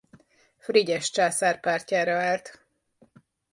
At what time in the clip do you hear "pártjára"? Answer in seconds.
1.59-2.11